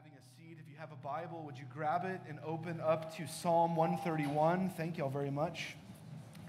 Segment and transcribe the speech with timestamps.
[0.00, 0.56] having a seat.
[0.58, 4.70] If you have a Bible, would you grab it and open up to Psalm 131?
[4.74, 5.76] Thank y'all very much.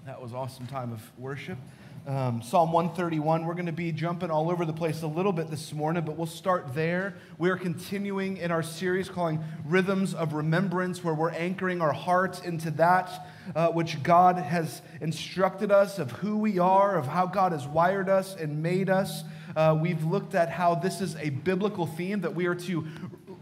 [0.06, 1.58] That was awesome time of worship.
[2.06, 3.44] Um, Psalm 131.
[3.44, 6.16] We're going to be jumping all over the place a little bit this morning, but
[6.16, 7.14] we'll start there.
[7.36, 12.70] We're continuing in our series calling Rhythms of Remembrance, where we're anchoring our hearts into
[12.70, 17.66] that uh, which God has instructed us of who we are, of how God has
[17.66, 19.24] wired us and made us.
[19.54, 22.86] Uh, we've looked at how this is a biblical theme that we are to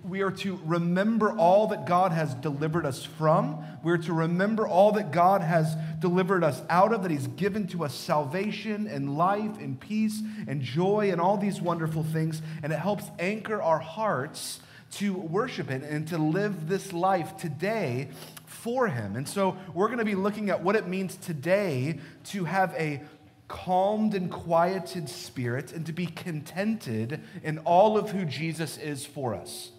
[0.05, 3.65] we are to remember all that God has delivered us from.
[3.83, 7.85] We're to remember all that God has delivered us out of, that He's given to
[7.85, 12.41] us salvation and life and peace and joy and all these wonderful things.
[12.63, 14.61] And it helps anchor our hearts
[14.93, 18.09] to worship Him and to live this life today
[18.47, 19.17] for Him.
[19.17, 23.03] And so we're going to be looking at what it means today to have a
[23.49, 29.35] calmed and quieted spirit and to be contented in all of who Jesus is for
[29.35, 29.73] us.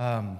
[0.00, 0.38] Um,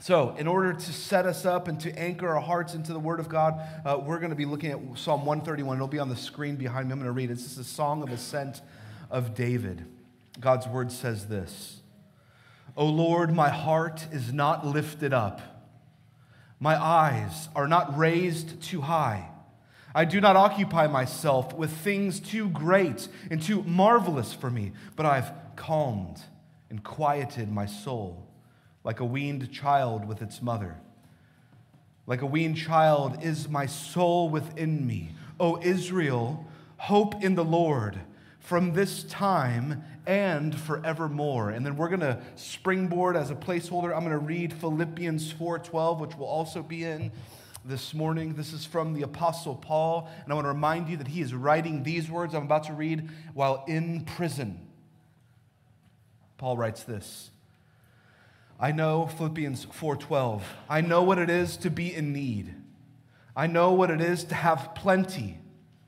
[0.00, 3.18] so, in order to set us up and to anchor our hearts into the Word
[3.18, 5.78] of God, uh, we're going to be looking at Psalm 131.
[5.78, 6.92] It'll be on the screen behind me.
[6.92, 7.34] I'm going to read it.
[7.34, 8.62] This is a song of ascent
[9.10, 9.84] of David.
[10.38, 11.80] God's Word says this
[12.76, 15.40] O Lord, my heart is not lifted up,
[16.60, 19.28] my eyes are not raised too high.
[19.92, 25.04] I do not occupy myself with things too great and too marvelous for me, but
[25.04, 26.20] I've calmed
[26.70, 28.27] and quieted my soul
[28.88, 30.74] like a weaned child with its mother.
[32.06, 35.10] Like a weaned child is my soul within me.
[35.38, 36.46] O Israel,
[36.78, 38.00] hope in the Lord
[38.40, 41.50] from this time and forevermore.
[41.50, 43.94] And then we're going to springboard as a placeholder.
[43.94, 47.12] I'm going to read Philippians 4:12, which will also be in
[47.66, 48.36] this morning.
[48.36, 51.34] This is from the Apostle Paul, and I want to remind you that he is
[51.34, 54.66] writing these words I'm about to read while in prison.
[56.38, 57.28] Paul writes this.
[58.60, 60.42] I know Philippians 4:12.
[60.68, 62.54] I know what it is to be in need.
[63.36, 65.38] I know what it is to have plenty.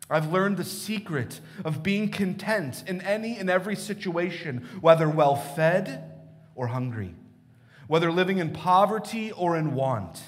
[0.09, 6.21] I've learned the secret of being content in any and every situation, whether well fed
[6.55, 7.15] or hungry,
[7.87, 10.23] whether living in poverty or in want.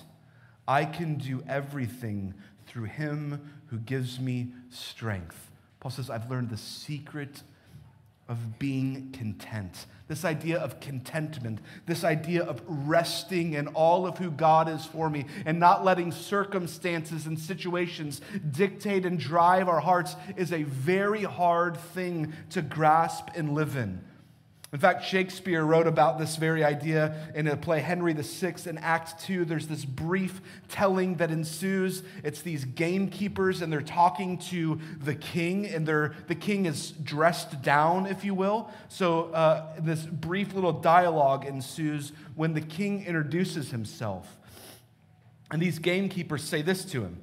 [0.67, 2.35] I can do everything
[2.67, 5.51] through him who gives me strength.
[5.81, 7.43] Paul says, I've learned the secret
[8.29, 9.87] of being content.
[10.13, 15.09] This idea of contentment, this idea of resting in all of who God is for
[15.09, 21.23] me and not letting circumstances and situations dictate and drive our hearts is a very
[21.23, 24.03] hard thing to grasp and live in.
[24.73, 29.23] In fact, Shakespeare wrote about this very idea in a play, Henry VI, in Act
[29.23, 29.45] 2.
[29.45, 30.41] There's this brief
[30.71, 32.03] telling that ensues.
[32.25, 37.61] It's these gamekeepers, and they're talking to the king, and they're, the king is dressed
[37.61, 38.71] down, if you will.
[38.89, 44.39] So, uh, this brief little dialogue ensues when the king introduces himself.
[45.51, 47.21] And these gamekeepers say this to him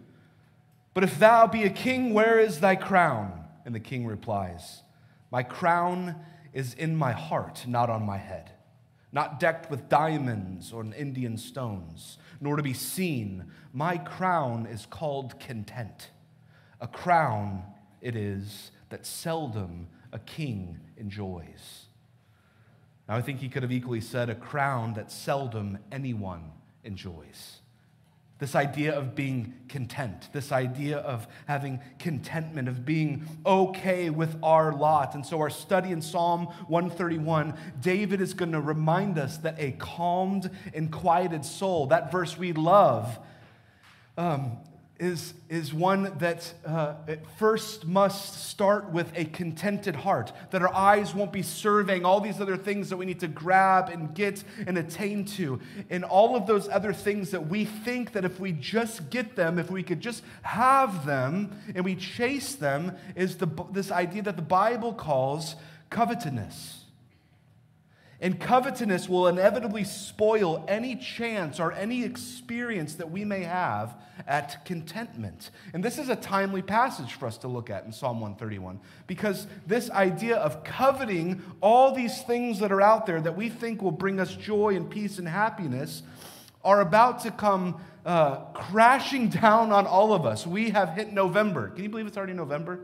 [0.93, 3.43] But if thou be a king, where is thy crown?
[3.65, 4.83] And the king replies,
[5.31, 6.15] My crown
[6.53, 8.51] is in my heart, not on my head,
[9.11, 13.45] not decked with diamonds or Indian stones, nor to be seen.
[13.73, 16.11] My crown is called content.
[16.81, 17.63] A crown
[18.01, 21.85] it is that seldom a king enjoys.
[23.07, 26.51] Now, I think he could have equally said a crown that seldom anyone
[26.83, 27.58] enjoys.
[28.39, 34.73] This idea of being content, this idea of having contentment, of being okay with our
[34.73, 35.13] lot.
[35.13, 39.73] And so, our study in Psalm 131, David is going to remind us that a
[39.73, 43.19] calmed and quieted soul, that verse we love,
[44.17, 44.57] um,
[44.99, 46.95] is, is one that uh,
[47.37, 52.41] first must start with a contented heart, that our eyes won't be surveying all these
[52.41, 56.45] other things that we need to grab and get and attain to, and all of
[56.47, 60.01] those other things that we think that if we just get them, if we could
[60.01, 65.55] just have them and we chase them, is the, this idea that the Bible calls
[65.89, 66.75] covetousness.
[68.21, 73.95] And covetousness will inevitably spoil any chance or any experience that we may have
[74.29, 75.49] at contentment.
[75.73, 79.47] And this is a timely passage for us to look at in Psalm 131 because
[79.65, 83.91] this idea of coveting all these things that are out there that we think will
[83.91, 86.03] bring us joy and peace and happiness
[86.63, 90.45] are about to come uh, crashing down on all of us.
[90.45, 91.69] We have hit November.
[91.69, 92.79] Can you believe it's already November?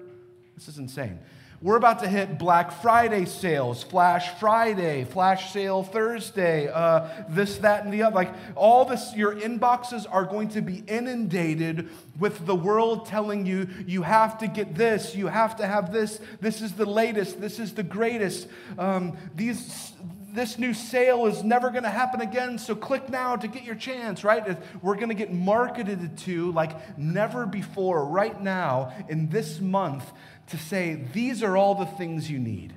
[0.55, 1.19] This is insane.
[1.61, 7.85] We're about to hit Black Friday sales, Flash Friday, Flash Sale Thursday, uh, this, that,
[7.85, 8.15] and the other.
[8.15, 13.69] Like all this, your inboxes are going to be inundated with the world telling you,
[13.87, 17.57] you have to get this, you have to have this, this is the latest, this
[17.57, 18.47] is the greatest.
[18.77, 19.93] Um, these
[20.35, 23.75] this new sale is never going to happen again, so click now to get your
[23.75, 24.57] chance, right?
[24.83, 30.11] We're going to get marketed to like never before, right now, in this month,
[30.47, 32.73] to say, these are all the things you need.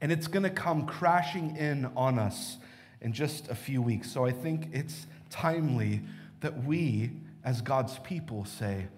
[0.00, 2.58] And it's going to come crashing in on us
[3.00, 4.10] in just a few weeks.
[4.10, 6.02] So I think it's timely
[6.40, 7.12] that we,
[7.44, 8.88] as God's people, say,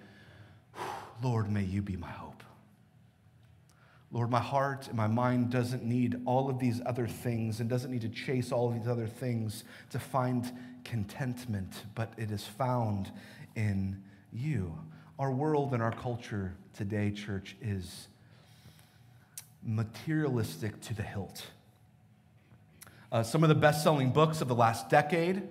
[1.23, 2.30] Lord, may you be my hope.
[4.13, 7.93] Lord, my heart and my mind doesn't need all of these other things and doesn't
[7.93, 10.51] need to chase all of these other things to find
[10.85, 13.13] contentment, but it is found
[13.55, 14.03] in
[14.33, 14.77] you.
[15.19, 18.09] Our world and our culture today, church, is
[19.63, 21.47] materialistic to the hilt.
[23.13, 25.43] Uh, some of the best selling books of the last decade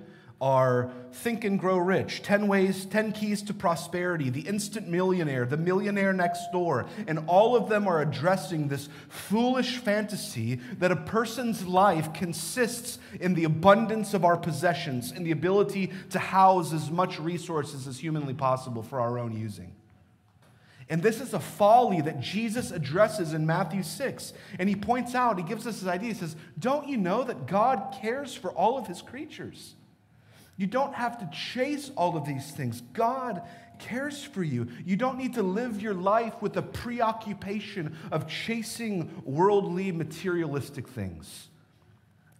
[0.42, 5.58] are Think and Grow Rich, 10 Ways, 10 Keys to Prosperity, The Instant Millionaire, The
[5.58, 6.86] Millionaire Next Door.
[7.08, 13.34] And all of them are addressing this foolish fantasy that a person's life consists in
[13.34, 18.34] the abundance of our possessions, in the ability to house as much resources as humanly
[18.34, 19.76] possible for our own using.
[20.90, 24.34] And this is a folly that Jesus addresses in Matthew 6.
[24.58, 26.10] And he points out, he gives us his idea.
[26.10, 29.76] He says, Don't you know that God cares for all of his creatures?
[30.60, 32.82] You don't have to chase all of these things.
[32.92, 33.44] God
[33.80, 34.68] cares for you.
[34.86, 41.48] You don't need to live your life with a preoccupation of chasing worldly, materialistic things.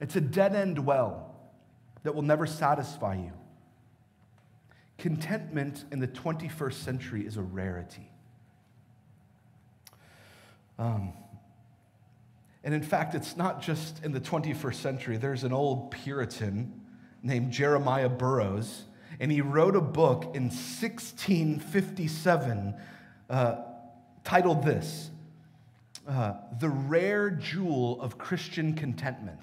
[0.02, 1.34] It's a dead end well
[2.04, 3.32] that will never satisfy you.
[4.98, 8.12] Contentment in the 21st century is a rarity.
[10.78, 11.14] Um,
[12.66, 15.16] and in fact, it's not just in the 21st century.
[15.16, 16.79] There's an old Puritan
[17.22, 18.86] named Jeremiah Burroughs,
[19.20, 22.74] and he wrote a book in 1657
[23.30, 23.56] uh,
[24.24, 25.10] titled this
[26.08, 29.42] uh, The Rare Jewel of Christian Contentment.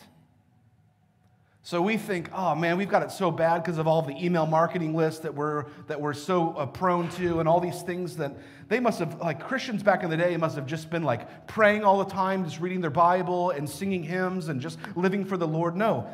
[1.67, 4.47] So we think, oh man, we've got it so bad because of all the email
[4.47, 8.37] marketing lists that we're, that we're so uh, prone to and all these things that
[8.69, 11.83] they must have, like Christians back in the day, must have just been like praying
[11.83, 15.49] all the time, just reading their Bible and singing hymns and just living for the
[15.49, 15.77] Lord.
[15.77, 16.09] No.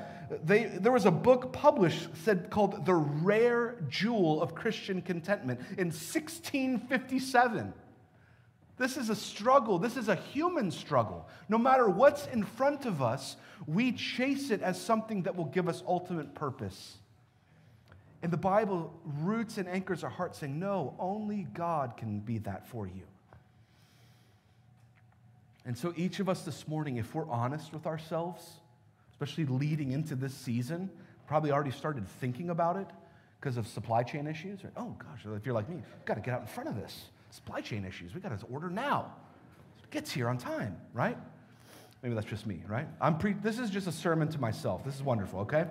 [0.45, 5.89] They, there was a book published said called The Rare Jewel of Christian Contentment in
[5.89, 7.73] 1657.
[8.79, 9.79] This is a struggle.
[9.79, 11.29] This is a human struggle.
[11.49, 13.37] No matter what's in front of us,
[13.67, 16.97] we chase it as something that will give us ultimate purpose.
[18.23, 22.67] And the Bible roots and anchors our heart saying, no, only God can be that
[22.69, 23.03] for you.
[25.65, 28.43] And so, each of us this morning, if we're honest with ourselves,
[29.23, 30.91] especially leading into this season,
[31.29, 32.89] probably already started thinking about it
[33.41, 34.59] because of supply chain issues.
[34.77, 37.05] Oh, gosh, if you're like me, got to get out in front of this.
[37.31, 39.13] Supply chain issues, we got to order now.
[39.85, 41.17] It gets here on time, right?
[42.03, 42.89] Maybe that's just me, right?
[43.01, 44.85] I'm pre- this is just a sermon to myself.
[44.85, 45.67] This is wonderful, okay?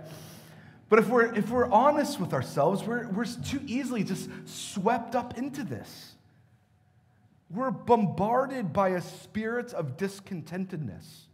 [0.87, 5.37] But if we're, if we're honest with ourselves, we're, we're too easily just swept up
[5.37, 6.13] into this.
[7.49, 11.27] We're bombarded by a spirit of discontentedness.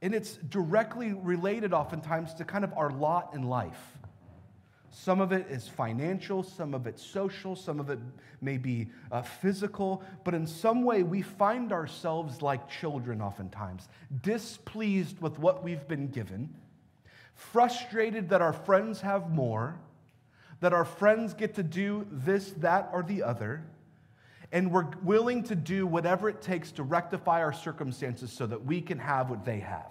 [0.00, 3.98] And it's directly related oftentimes to kind of our lot in life.
[4.90, 7.98] Some of it is financial, some of it's social, some of it
[8.40, 13.88] may be uh, physical, but in some way we find ourselves like children oftentimes,
[14.22, 16.52] displeased with what we've been given,
[17.34, 19.78] frustrated that our friends have more,
[20.60, 23.62] that our friends get to do this, that, or the other,
[24.52, 28.80] and we're willing to do whatever it takes to rectify our circumstances so that we
[28.80, 29.90] can have what they have.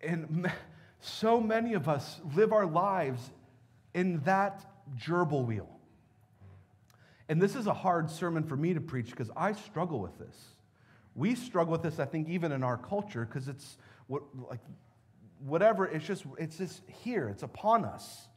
[0.00, 0.50] And
[1.00, 3.30] so many of us live our lives
[3.94, 4.64] in that
[4.98, 5.68] gerbil wheel.
[7.28, 10.36] And this is a hard sermon for me to preach because I struggle with this.
[11.14, 14.60] We struggle with this, I think, even in our culture, because it's what, like
[15.40, 18.28] whatever, it's just, it's just here, it's upon us.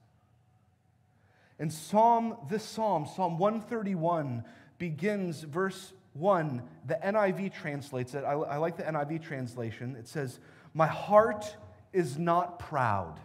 [1.60, 4.46] And Psalm, this Psalm, Psalm 131,
[4.78, 6.64] begins verse 1.
[6.88, 8.24] The NIV translates it.
[8.24, 9.98] I, I like the NIV translation.
[9.98, 10.40] It says,
[10.74, 11.56] My heart
[11.92, 13.20] is not proud.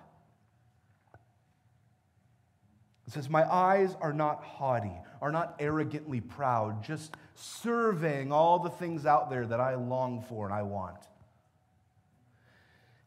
[3.06, 8.70] It says, My eyes are not haughty, are not arrogantly proud, just surveying all the
[8.70, 10.98] things out there that I long for and I want.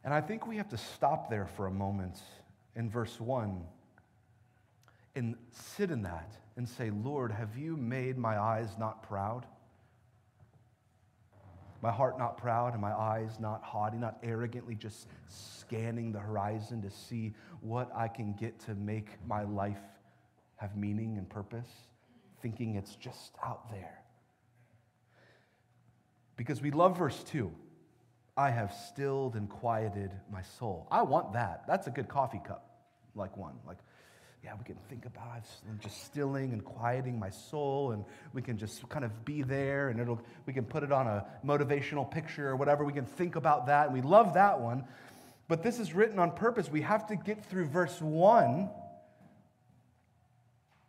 [0.05, 2.17] And I think we have to stop there for a moment
[2.77, 3.61] in verse 1
[5.17, 9.45] and sit in that and say, Lord, have you made my eyes not proud?
[11.81, 16.81] My heart not proud and my eyes not haughty, not arrogantly just scanning the horizon
[16.83, 19.81] to see what I can get to make my life
[20.55, 21.69] have meaning and purpose,
[22.41, 24.03] thinking it's just out there.
[26.37, 27.51] because we love verse 2.
[28.37, 30.87] I have stilled and quieted my soul.
[30.91, 31.63] I want that.
[31.67, 33.55] That's a good coffee cup, like one.
[33.65, 33.77] Like,
[34.43, 35.43] yeah, we can think about
[35.79, 39.99] just stilling and quieting my soul, and we can just kind of be there, and
[39.99, 42.85] it'll, we can put it on a motivational picture or whatever.
[42.85, 44.85] We can think about that, and we love that one.
[45.47, 46.69] But this is written on purpose.
[46.69, 48.69] We have to get through verse 1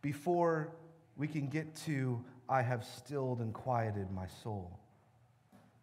[0.01, 0.69] before
[1.17, 4.79] we can get to, I have stilled and quieted my soul.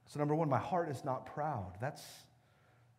[0.06, 1.72] So, number one, my heart is not proud.
[1.80, 2.02] That's,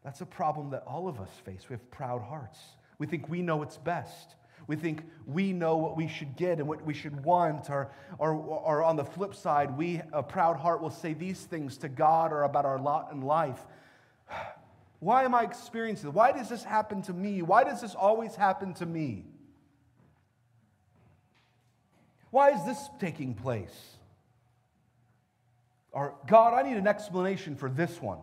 [0.03, 1.65] that's a problem that all of us face.
[1.69, 2.59] We have proud hearts.
[2.99, 4.35] We think we know what's best.
[4.67, 7.69] We think we know what we should get and what we should want.
[7.69, 11.77] Or, or, or on the flip side, we, a proud heart will say these things
[11.79, 13.59] to God or about our lot in life.
[14.99, 16.15] Why am I experiencing this?
[16.15, 17.41] Why does this happen to me?
[17.41, 19.25] Why does this always happen to me?
[22.31, 23.95] Why is this taking place?
[25.91, 28.19] Or, God, I need an explanation for this one.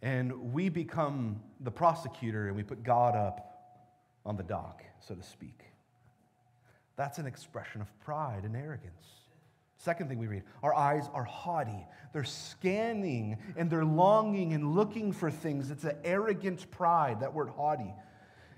[0.00, 3.47] And we become the prosecutor and we put God up
[4.24, 5.60] on the dock, so to speak.
[6.96, 9.06] That's an expression of pride and arrogance.
[9.78, 11.86] Second thing we read our eyes are haughty.
[12.12, 15.70] They're scanning and they're longing and looking for things.
[15.70, 17.94] It's an arrogant pride, that word haughty.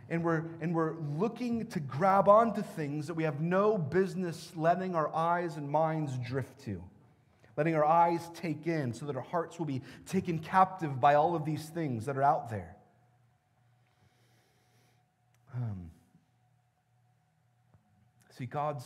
[0.08, 4.94] And we're, and we're looking to grab onto things that we have no business letting
[4.96, 6.82] our eyes and minds drift to
[7.60, 11.34] letting our eyes take in so that our hearts will be taken captive by all
[11.36, 12.74] of these things that are out there.
[15.54, 15.90] Um,
[18.36, 18.84] see, God's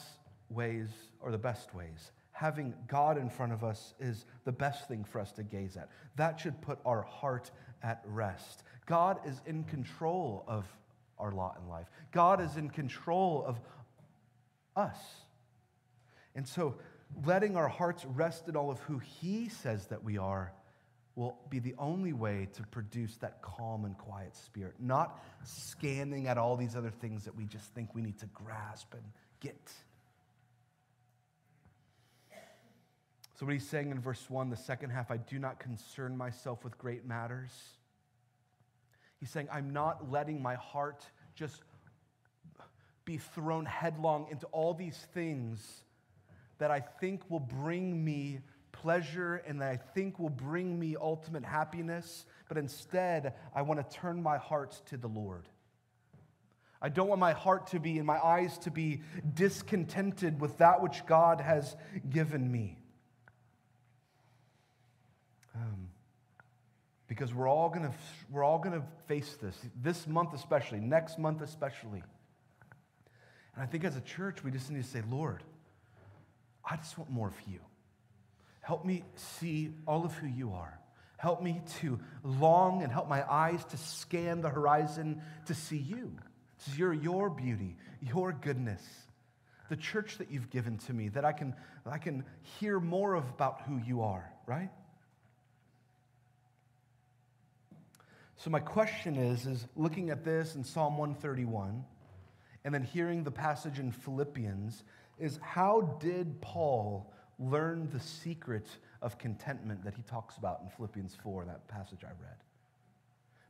[0.49, 0.89] ways
[1.23, 2.13] are the best ways.
[2.33, 5.89] Having God in front of us is the best thing for us to gaze at.
[6.17, 7.51] That should put our heart
[7.83, 8.65] at rest.
[8.87, 10.67] God is in control of
[11.19, 13.61] our lot in life, God is in control of
[14.77, 14.99] us.
[16.35, 16.75] And so,
[17.25, 20.53] letting our hearts rest in all of who He says that we are
[21.17, 26.39] will be the only way to produce that calm and quiet spirit, not scanning at
[26.39, 29.05] all these other things that we just think we need to grasp and
[29.41, 29.73] get.
[33.37, 36.63] So, what he's saying in verse 1, the second half, I do not concern myself
[36.63, 37.51] with great matters.
[39.19, 41.05] He's saying, I'm not letting my heart
[41.35, 41.63] just
[43.05, 45.83] be thrown headlong into all these things
[46.59, 48.41] that I think will bring me
[48.85, 53.97] pleasure and that I think will bring me ultimate happiness, but instead, I want to
[53.97, 55.49] turn my heart to the Lord.
[56.83, 59.01] I don't want my heart to be and my eyes to be
[59.33, 61.75] discontented with that which God has
[62.11, 62.77] given me.
[65.55, 65.89] Um,
[67.09, 67.95] because we're all going to
[68.31, 72.03] we're all going to face this this month especially next month especially
[73.55, 75.45] and i think as a church we just need to say lord
[76.65, 77.61] I just want more of you.
[78.65, 80.81] Help me see all of who you are.
[81.19, 86.17] Help me to long and help my eyes to scan the horizon to see you,
[86.65, 88.83] to see your, your beauty, your goodness,
[89.69, 91.55] the church that you've given to me, that I can,
[91.85, 92.25] I can
[92.59, 94.71] hear more of about who you are, right?
[98.37, 101.85] So my question is, is looking at this in Psalm 131
[102.65, 104.85] and then hearing the passage in Philippians,
[105.19, 107.13] is how did Paul
[107.51, 108.67] learn the secret
[109.03, 112.37] of contentment that he talks about in Philippians 4, that passage I read?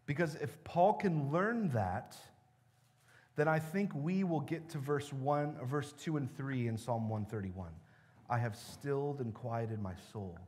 [0.07, 2.17] Because if Paul can learn that,
[3.37, 7.09] then I think we will get to verse 1, verse 2 and 3 in Psalm
[7.09, 7.69] 131.
[8.31, 10.39] I have stilled and quieted my soul.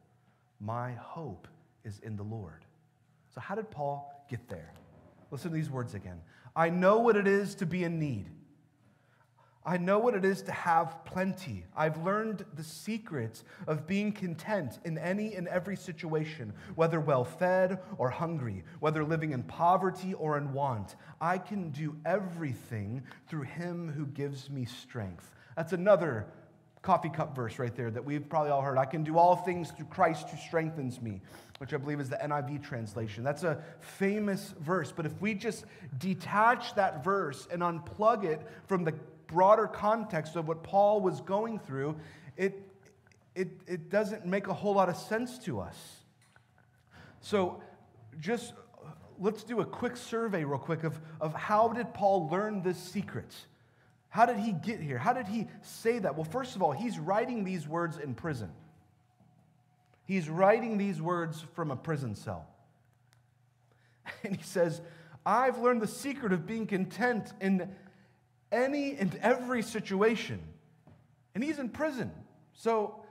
[0.61, 1.49] My hope
[1.85, 2.65] is in the Lord.
[3.35, 4.73] So, how did Paul get there?
[5.31, 6.21] Listen to these words again.
[6.55, 8.26] I know what it is to be in need
[9.67, 11.65] I know what it is to have plenty.
[11.77, 17.81] I've learned the secrets of being content in any and every situation, whether well fed
[17.99, 20.95] or hungry, whether living in poverty or in want.
[21.21, 25.33] I can do everything through him who gives me strength.
[25.57, 26.29] That's another
[26.83, 28.79] coffee cup verse right there that we've probably all heard.
[28.79, 31.21] I can do all things through Christ who strengthens me,
[31.59, 33.25] which I believe is the NIV translation.
[33.25, 35.65] That's a famous verse, but if we just
[35.99, 38.95] detach that verse and unplug it from the
[39.26, 41.97] broader context of what Paul was going through,
[42.37, 42.62] it,
[43.35, 45.76] it, it doesn't make a whole lot of sense to us.
[47.21, 47.62] So
[48.21, 48.54] just
[49.18, 53.35] let's do a quick survey, real quick, of, of how did Paul learn this secret?
[54.09, 54.99] How did he get here?
[54.99, 56.14] How did he say that?
[56.14, 58.50] Well, first of all, he's writing these words in prison.
[60.06, 62.47] He's writing these words from a prison cell.
[64.23, 64.80] And he says,
[65.25, 67.75] I've learned the secret of being content in
[68.53, 70.41] any and every situation.
[71.35, 72.11] And he's in prison.
[72.55, 73.05] So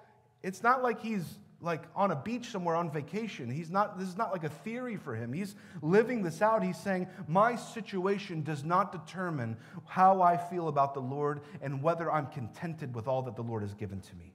[0.44, 1.26] it's not like he's
[1.62, 3.50] like on a beach somewhere on vacation.
[3.50, 5.34] He's not, this is not like a theory for him.
[5.34, 6.64] He's living this out.
[6.64, 12.12] He's saying, My situation does not determine how I feel about the Lord and whether
[12.12, 14.34] I'm contented with all that the Lord has given to me.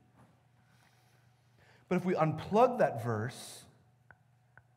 [1.89, 3.65] But if we unplug that verse,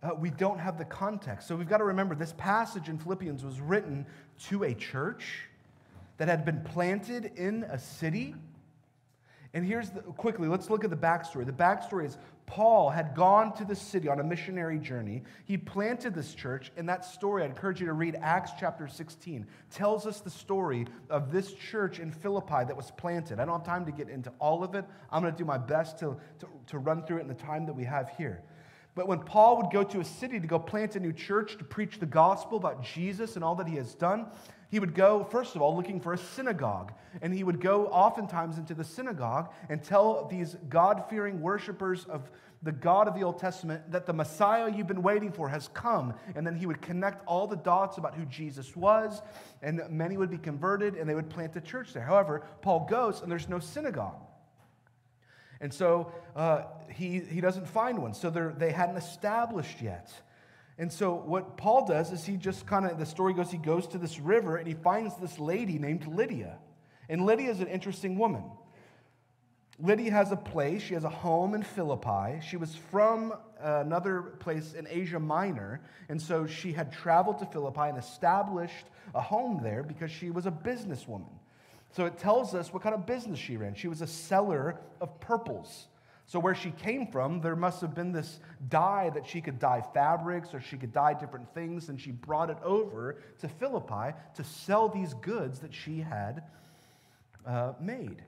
[0.01, 1.47] uh, we don't have the context.
[1.47, 4.05] So we've got to remember this passage in Philippians was written
[4.49, 5.47] to a church
[6.23, 8.33] that had been planted in a city.
[9.53, 11.45] And here's the, quickly, let's look at the backstory.
[11.45, 15.23] The backstory is Paul had gone to the city on a missionary journey.
[15.43, 19.45] He planted this church, and that story, I'd encourage you to read Acts chapter 16,
[19.69, 23.41] tells us the story of this church in Philippi that was planted.
[23.41, 24.85] I don't have time to get into all of it.
[25.11, 27.65] I'm going to do my best to, to, to run through it in the time
[27.65, 28.41] that we have here.
[28.95, 31.65] But when Paul would go to a city to go plant a new church to
[31.65, 34.27] preach the gospel about Jesus and all that he has done,
[34.73, 36.93] he would go, first of all, looking for a synagogue.
[37.21, 42.31] And he would go oftentimes into the synagogue and tell these God fearing worshipers of
[42.63, 46.15] the God of the Old Testament that the Messiah you've been waiting for has come.
[46.33, 49.21] And then he would connect all the dots about who Jesus was,
[49.61, 52.01] and many would be converted, and they would plant a church there.
[52.01, 54.25] However, Paul goes, and there's no synagogue.
[55.61, 58.15] And so uh, he, he doesn't find one.
[58.15, 60.11] So they hadn't established yet.
[60.77, 63.87] And so what Paul does is he just kind of, the story goes, he goes
[63.87, 66.57] to this river and he finds this lady named Lydia.
[67.09, 68.43] And Lydia is an interesting woman.
[69.79, 72.39] Lydia has a place, she has a home in Philippi.
[72.47, 77.89] She was from another place in Asia Minor, and so she had traveled to Philippi
[77.89, 81.33] and established a home there because she was a businesswoman.
[81.91, 83.73] So it tells us what kind of business she ran.
[83.75, 85.87] She was a seller of purples.
[86.25, 88.39] So, where she came from, there must have been this
[88.69, 92.49] dye that she could dye fabrics or she could dye different things, and she brought
[92.49, 96.43] it over to Philippi to sell these goods that she had
[97.45, 98.23] uh, made.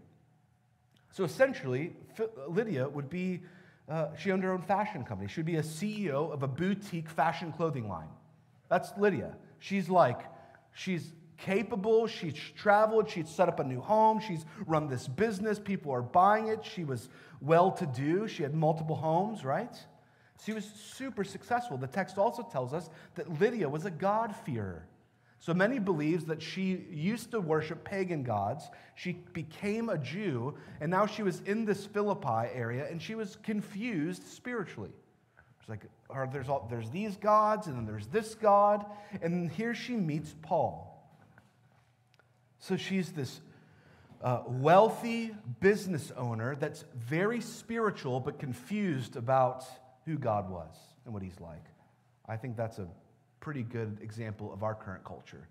[1.12, 1.96] So, essentially,
[2.50, 3.42] Lydia would be,
[3.88, 5.30] uh, she owned her own fashion company.
[5.30, 8.10] She would be a CEO of a boutique fashion clothing line.
[8.70, 9.38] That's Lydia.
[9.60, 10.20] She's like,
[10.74, 12.08] she's capable.
[12.08, 13.10] She's traveled.
[13.10, 14.20] She's set up a new home.
[14.20, 15.60] She's run this business.
[15.60, 16.66] People are buying it.
[16.66, 17.10] She was
[17.42, 18.28] well to do.
[18.28, 19.76] She had multiple homes, right?
[20.46, 21.78] She was super successful.
[21.78, 24.88] The text also tells us that Lydia was a God-fearer.
[25.40, 28.70] So many believes that she used to worship pagan gods.
[28.96, 33.38] She became a Jew, and now she was in this Philippi area, and she was
[33.44, 34.92] confused spiritually.
[35.60, 35.86] It's like,
[36.32, 38.86] there's, all, there's these gods, and then there's this God,
[39.22, 40.95] and here she meets Paul.
[42.60, 43.42] So she's this
[44.22, 49.66] uh, wealthy business owner that's very spiritual but confused about
[50.06, 51.64] who God was and what he's like.
[52.28, 52.88] I think that's a
[53.40, 55.48] pretty good example of our current culture.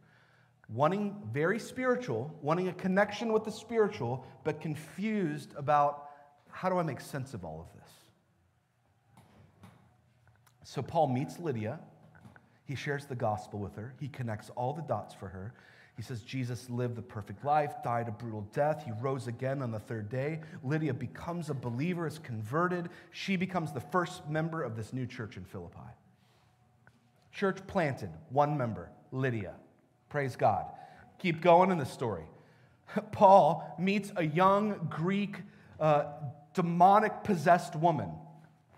[0.68, 6.08] Wanting very spiritual, wanting a connection with the spiritual, but confused about
[6.50, 7.90] how do I make sense of all of this?
[10.64, 11.78] So Paul meets Lydia.
[12.64, 13.94] He shares the gospel with her.
[14.00, 15.52] He connects all the dots for her.
[15.96, 18.82] He says Jesus lived the perfect life, died a brutal death.
[18.84, 20.40] He rose again on the third day.
[20.64, 22.88] Lydia becomes a believer, is converted.
[23.12, 25.78] She becomes the first member of this new church in Philippi.
[27.32, 29.54] Church planted, one member, Lydia.
[30.08, 30.66] Praise God.
[31.18, 32.24] Keep going in the story.
[33.12, 35.36] Paul meets a young Greek
[35.78, 36.06] uh,
[36.54, 38.10] demonic possessed woman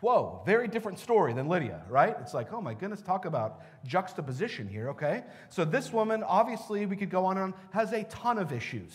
[0.07, 2.15] Whoa, very different story than Lydia, right?
[2.21, 5.25] It's like, oh my goodness, talk about juxtaposition here, okay?
[5.49, 8.93] So this woman, obviously, we could go on and on, has a ton of issues,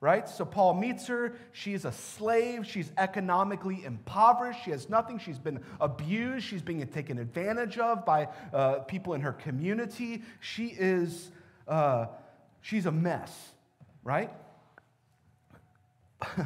[0.00, 0.26] right?
[0.26, 1.34] So Paul meets her.
[1.52, 2.66] She's a slave.
[2.66, 4.64] She's economically impoverished.
[4.64, 5.18] She has nothing.
[5.18, 6.46] She's been abused.
[6.46, 10.22] She's being taken advantage of by uh, people in her community.
[10.40, 11.30] She is,
[11.66, 12.06] uh,
[12.62, 13.30] she's a mess,
[14.02, 14.30] right?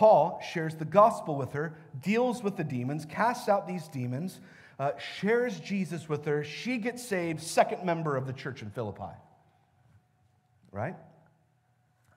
[0.00, 4.40] Paul shares the gospel with her, deals with the demons, casts out these demons,
[4.78, 6.42] uh, shares Jesus with her.
[6.42, 9.12] She gets saved, second member of the church in Philippi.
[10.72, 10.96] Right?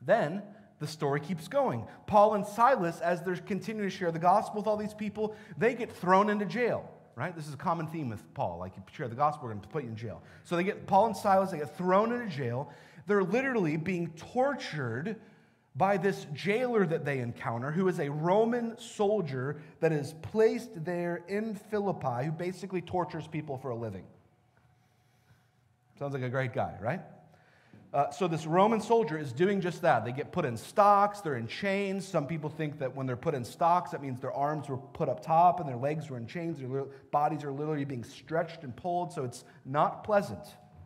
[0.02, 0.44] Then
[0.80, 1.86] the story keeps going.
[2.08, 5.76] Paul and Silas, as they're continuing to share the gospel with all these people, they
[5.76, 6.90] get thrown into jail.
[7.18, 7.36] Right?
[7.36, 8.60] This is a common theme with Paul.
[8.60, 10.24] Like, you share the gospel, we're going to put you in jail.
[10.46, 12.72] So they get Paul and Silas, they get thrown into jail.
[13.08, 15.18] They're literally being tortured
[15.76, 21.24] by this jailer that they encounter, who is a Roman soldier that is placed there
[21.28, 24.04] in Philippi, who basically tortures people for a living.
[25.98, 27.02] Sounds like a great guy, right?
[27.94, 30.04] Uh, so, this Roman soldier is doing just that.
[30.04, 32.08] They get put in stocks, they're in chains.
[32.08, 35.10] Some people think that when they're put in stocks, that means their arms were put
[35.10, 38.76] up top and their legs were in chains, their bodies are literally being stretched and
[38.76, 39.14] pulled.
[39.14, 40.44] So, it's not pleasant,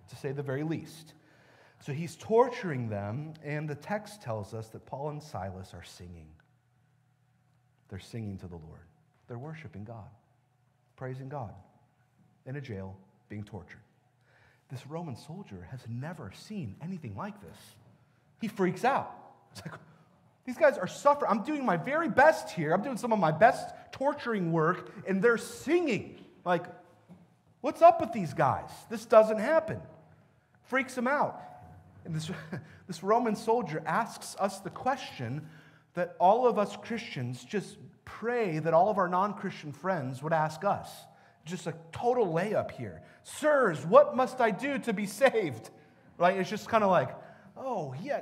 [0.09, 1.13] to say the very least.
[1.79, 6.27] So he's torturing them, and the text tells us that Paul and Silas are singing.
[7.89, 8.81] They're singing to the Lord.
[9.27, 10.09] They're worshiping God,
[10.95, 11.53] praising God
[12.45, 12.97] in a jail,
[13.29, 13.81] being tortured.
[14.69, 17.57] This Roman soldier has never seen anything like this.
[18.41, 19.13] He freaks out.
[19.51, 19.79] It's like,
[20.45, 21.31] these guys are suffering.
[21.31, 22.73] I'm doing my very best here.
[22.73, 26.19] I'm doing some of my best torturing work, and they're singing.
[26.43, 26.65] Like,
[27.61, 28.69] what's up with these guys?
[28.89, 29.79] This doesn't happen.
[30.63, 31.41] Freaks him out.
[32.07, 32.31] And this,
[32.87, 35.45] this Roman soldier asks us the question
[35.93, 40.33] that all of us Christians just pray that all of our non Christian friends would
[40.33, 40.89] ask us.
[41.45, 43.01] Just a total layup here.
[43.23, 45.69] Sirs, what must I do to be saved?
[46.17, 46.37] Right?
[46.37, 47.09] It's just kind of like,
[47.57, 48.21] oh, yeah.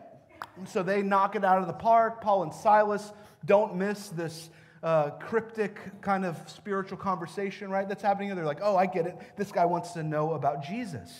[0.67, 2.21] So they knock it out of the park.
[2.21, 3.13] Paul and Silas
[3.45, 4.49] don't miss this
[4.81, 7.87] uh, cryptic kind of spiritual conversation, right?
[7.87, 8.33] That's happening.
[8.35, 9.15] They're like, oh, I get it.
[9.37, 11.11] This guy wants to know about Jesus.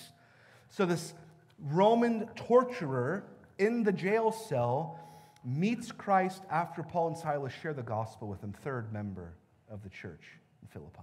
[0.69, 1.13] So this
[1.59, 3.25] Roman torturer
[3.57, 4.99] in the jail cell
[5.43, 9.33] meets Christ after Paul and Silas share the gospel with him, third member
[9.69, 10.23] of the church
[10.61, 10.99] in Philippi.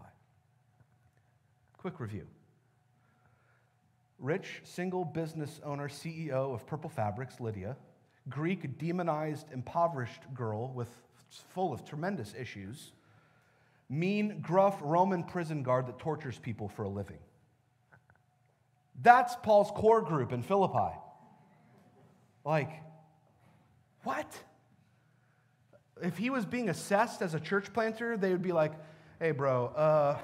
[1.79, 2.27] Quick review.
[4.19, 7.77] Rich, single business owner, CEO of Purple Fabrics, Lydia,
[8.29, 10.89] Greek, demonized, impoverished girl with
[11.55, 12.93] full of tremendous issues,
[13.89, 17.19] mean, gruff Roman prison guard that tortures people for a living.
[19.01, 20.97] That's Paul's core group in Philippi.
[22.45, 22.71] Like,
[24.05, 24.27] what?
[26.03, 28.73] If he was being assessed as a church planter, they would be like,
[29.21, 30.19] hey, bro, uh,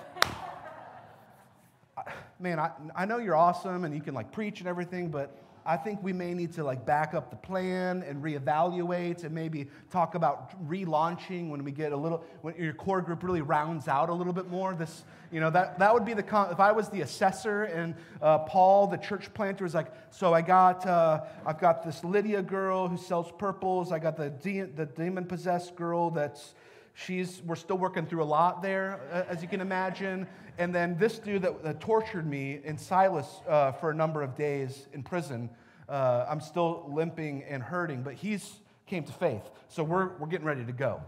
[2.41, 5.37] man, I, I know you're awesome and you can like preach and everything, but
[5.69, 9.67] I think we may need to like back up the plan and reevaluate and maybe
[9.91, 14.09] talk about relaunching when we get a little when your core group really rounds out
[14.09, 14.75] a little bit more.
[14.75, 18.39] This, you know, that that would be the if I was the assessor and uh,
[18.39, 22.89] Paul, the church planter, is like, so I got uh, I've got this Lydia girl
[22.89, 23.93] who sells purples.
[23.93, 26.55] I got the de- the demon possessed girl that's
[26.99, 30.27] she's we're still working through a lot there uh, as you can imagine.
[30.59, 34.37] And then this dude that, that tortured me in silas uh, for a number of
[34.37, 35.49] days in prison
[35.89, 39.43] uh, i'm still limping and hurting but he's came to faith.
[39.69, 41.03] So we're, we're getting ready to go.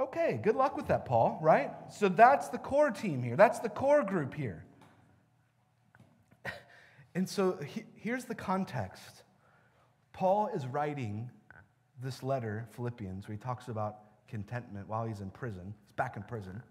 [0.00, 1.70] Okay good luck with that paul right?
[1.90, 3.36] So that's the core team here.
[3.36, 4.64] That's the core group here.
[7.14, 9.24] And so he, here's the context.
[10.12, 11.30] Paul is writing
[12.00, 15.74] this letter philippians where he talks about contentment while he's in prison.
[15.86, 16.62] He's back in prison.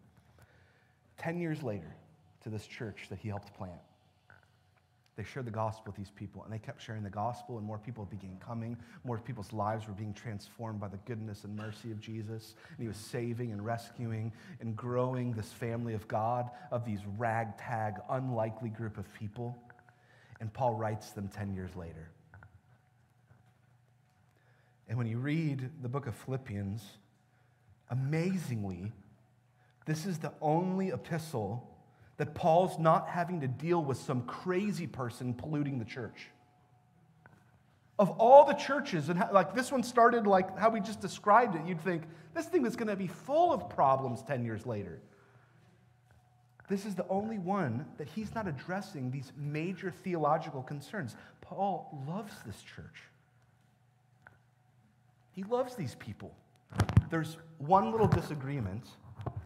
[1.17, 1.95] 10 years later,
[2.43, 3.79] to this church that he helped plant.
[5.17, 7.79] They shared the gospel with these people, and they kept sharing the gospel, and more
[7.79, 8.77] people began coming.
[9.03, 12.53] More people's lives were being transformed by the goodness and mercy of Jesus.
[12.69, 17.95] And he was saving and rescuing and growing this family of God, of these ragtag,
[18.11, 19.57] unlikely group of people.
[20.39, 22.11] And Paul writes them 10 years later.
[24.87, 26.83] And when you read the book of Philippians,
[27.89, 28.91] Amazingly,
[29.85, 31.67] this is the only epistle
[32.17, 36.29] that Paul's not having to deal with some crazy person polluting the church.
[37.99, 41.55] Of all the churches, and how, like this one started like how we just described
[41.55, 44.99] it, you'd think this thing is going to be full of problems 10 years later.
[46.69, 51.15] This is the only one that he's not addressing these major theological concerns.
[51.41, 53.03] Paul loves this church.
[55.31, 56.35] He loves these people.
[57.09, 58.85] There's one little disagreement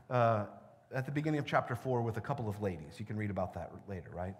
[0.09, 0.45] uh,
[0.93, 2.99] at the beginning of chapter 4 with a couple of ladies.
[2.99, 4.35] You can read about that later, right?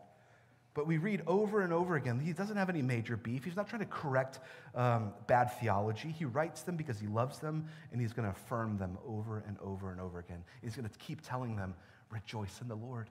[0.74, 3.44] But we read over and over again, he doesn't have any major beef.
[3.44, 4.40] He's not trying to correct
[4.74, 6.10] um, bad theology.
[6.10, 9.58] He writes them because he loves them, and he's going to affirm them over and
[9.62, 10.44] over and over again.
[10.64, 11.76] He's going to keep telling them,
[12.10, 13.10] rejoice in the Lord.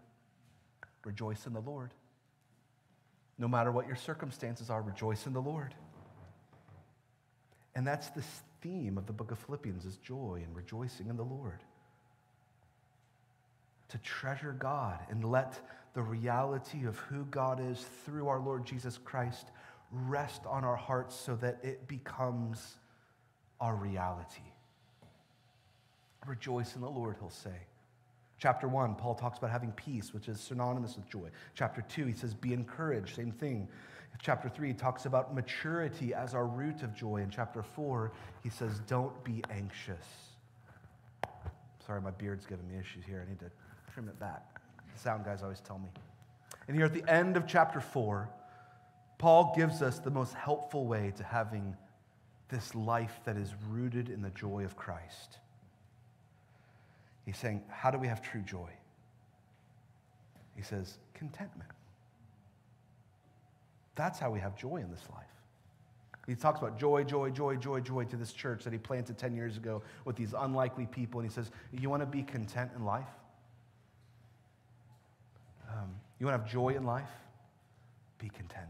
[1.04, 1.92] Rejoice in the Lord.
[3.38, 5.74] No matter what your circumstances are, rejoice in the Lord.
[7.74, 8.22] And that's the
[8.60, 11.60] theme of the book of Philippians is joy and rejoicing in the Lord.
[13.88, 15.60] To treasure God and let
[15.94, 19.46] the reality of who God is through our Lord Jesus Christ
[19.90, 22.76] rest on our hearts so that it becomes
[23.60, 24.42] our reality.
[26.26, 27.66] Rejoice in the Lord, he'll say.
[28.38, 31.28] Chapter 1, Paul talks about having peace, which is synonymous with joy.
[31.54, 33.68] Chapter 2, he says, be encouraged, same thing.
[34.22, 37.18] Chapter 3 talks about maturity as our root of joy.
[37.18, 40.06] In chapter 4, he says, Don't be anxious.
[41.86, 43.24] Sorry, my beard's giving me issues here.
[43.26, 43.50] I need to
[43.92, 44.60] trim it back.
[44.94, 45.88] The sound guys always tell me.
[46.68, 48.28] And here at the end of chapter 4,
[49.18, 51.76] Paul gives us the most helpful way to having
[52.48, 55.38] this life that is rooted in the joy of Christ.
[57.24, 58.70] He's saying, How do we have true joy?
[60.56, 61.70] He says, Contentment.
[63.94, 65.26] That's how we have joy in this life.
[66.26, 69.34] He talks about joy, joy, joy, joy, joy to this church that he planted 10
[69.34, 71.20] years ago with these unlikely people.
[71.20, 73.08] And he says, You want to be content in life?
[75.68, 77.10] Um, you want to have joy in life?
[78.18, 78.68] Be content.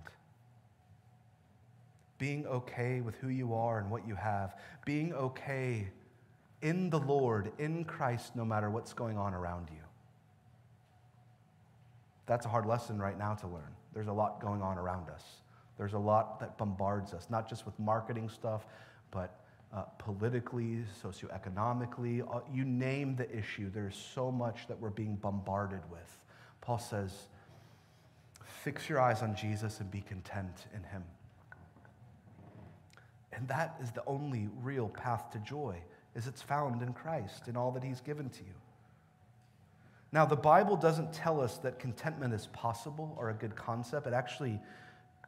[2.18, 4.54] Being okay with who you are and what you have.
[4.84, 5.88] Being okay
[6.62, 9.82] in the Lord, in Christ, no matter what's going on around you.
[12.26, 13.74] That's a hard lesson right now to learn.
[13.92, 15.24] There's a lot going on around us.
[15.78, 18.66] There's a lot that bombards us, not just with marketing stuff,
[19.10, 19.40] but
[19.72, 22.22] uh, politically, socioeconomically.
[22.22, 23.70] Uh, you name the issue.
[23.70, 26.20] There's so much that we're being bombarded with.
[26.60, 27.28] Paul says,
[28.44, 31.04] fix your eyes on Jesus and be content in him.
[33.32, 35.76] And that is the only real path to joy,
[36.14, 38.52] is it's found in Christ, in all that he's given to you.
[40.12, 44.06] Now, the Bible doesn't tell us that contentment is possible or a good concept.
[44.06, 44.60] It actually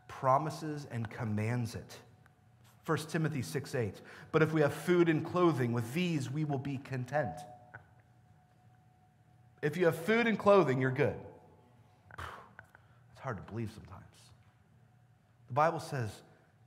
[0.08, 1.98] promises and commands it.
[2.84, 4.00] 1 Timothy 6 8.
[4.32, 7.36] But if we have food and clothing, with these we will be content.
[9.62, 11.14] If you have food and clothing, you're good.
[12.18, 14.02] It's hard to believe sometimes.
[15.46, 16.10] The Bible says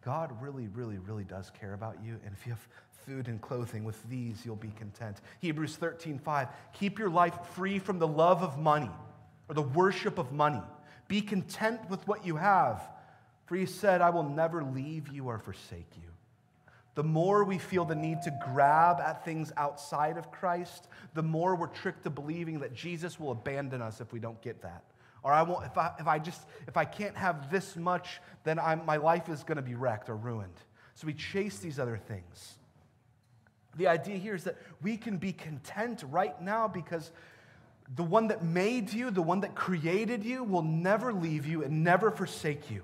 [0.06, 2.20] God really, really, really does care about you.
[2.24, 2.68] And if you have
[3.06, 5.18] food and clothing, with these you'll be content.
[5.42, 6.48] Hebrews 13 5.
[6.74, 8.92] Keep your life free from the love of money
[9.50, 10.62] or the worship of money.
[11.08, 12.88] Be content with what you have.
[13.48, 16.10] For he said, I will never leave you or forsake you.
[16.96, 21.56] The more we feel the need to grab at things outside of Christ, the more
[21.56, 24.84] we're tricked to believing that Jesus will abandon us if we don't get that.
[25.26, 28.60] Or I won't, if I, if I just, if I can't have this much, then
[28.60, 30.54] I'm, my life is going to be wrecked or ruined.
[30.94, 32.60] So we chase these other things.
[33.76, 37.10] The idea here is that we can be content right now because
[37.96, 41.84] the one that made you, the one that created you, will never leave you and
[41.84, 42.84] never forsake you.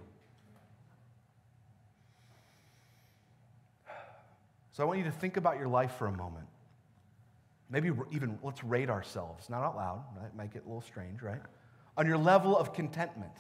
[4.72, 6.48] So I want you to think about your life for a moment.
[7.70, 10.36] Maybe even let's rate ourselves, not out loud, right?
[10.36, 11.40] Might get a little strange, right?
[11.98, 13.34] On your level of contentment.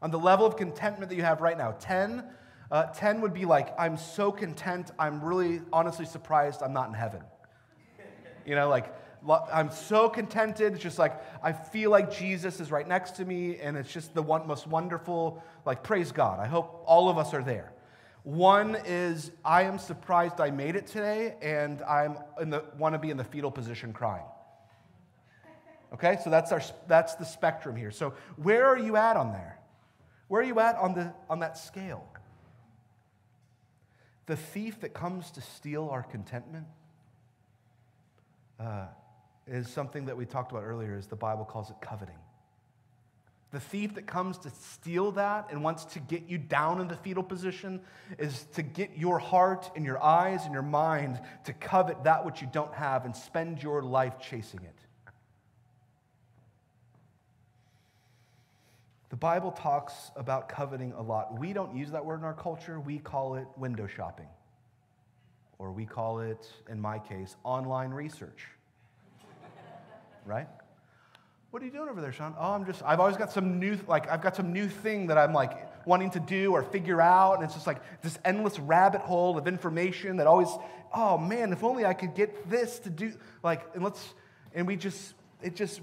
[0.00, 2.24] On the level of contentment that you have right now, 10,
[2.70, 6.94] uh, 10 would be like, I'm so content, I'm really honestly surprised I'm not in
[6.94, 7.22] heaven.
[8.44, 8.92] You know, like,
[9.52, 10.72] I'm so contented.
[10.72, 14.14] It's just like, I feel like Jesus is right next to me, and it's just
[14.14, 16.40] the one, most wonderful, like, praise God.
[16.40, 17.72] I hope all of us are there.
[18.24, 22.16] One is I am surprised I made it today, and I am
[22.78, 24.24] want to be in the fetal position crying.
[25.94, 27.90] Okay, so that's, our, that's the spectrum here.
[27.90, 29.58] So where are you at on there?
[30.28, 32.06] Where are you at on, the, on that scale?
[34.26, 36.66] The thief that comes to steal our contentment
[38.58, 38.86] uh,
[39.46, 42.18] is something that we talked about earlier, as the Bible calls it coveting.
[43.50, 46.96] The thief that comes to steal that and wants to get you down in the
[46.96, 47.82] fetal position
[48.18, 52.40] is to get your heart and your eyes and your mind to covet that which
[52.40, 54.78] you don't have and spend your life chasing it.
[59.12, 61.38] The Bible talks about coveting a lot.
[61.38, 64.28] We don't use that word in our culture, we call it window shopping.
[65.58, 68.46] Or we call it, in my case, online research.
[70.24, 70.48] right?
[71.50, 72.34] What are you doing over there, Sean?
[72.38, 75.18] Oh, I'm just, I've always got some new, like, I've got some new thing that
[75.18, 77.34] I'm like wanting to do or figure out.
[77.34, 80.48] And it's just like this endless rabbit hole of information that always,
[80.94, 84.14] oh man, if only I could get this to do, like, and let's,
[84.54, 85.82] and we just, it just,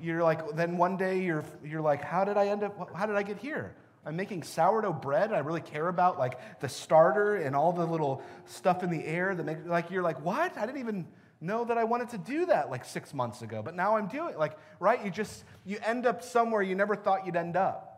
[0.00, 3.16] you're like, then one day you're, you're like, how did I end up, how did
[3.16, 3.74] I get here?
[4.04, 5.32] I'm making sourdough bread.
[5.32, 9.34] I really care about like the starter and all the little stuff in the air
[9.34, 10.56] that make, like, you're like, what?
[10.56, 11.06] I didn't even,
[11.40, 14.36] know that I wanted to do that like six months ago, but now I'm doing
[14.36, 15.04] like right.
[15.04, 17.92] You just you end up somewhere you never thought you'd end up.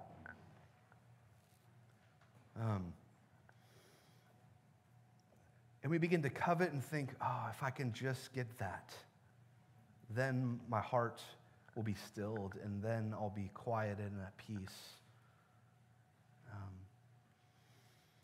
[2.61, 2.93] Um,
[5.83, 8.93] and we begin to covet and think, oh, if I can just get that,
[10.11, 11.23] then my heart
[11.79, 14.79] will be stilled, and then I'll be quieted and at peace.
[16.53, 16.73] Um,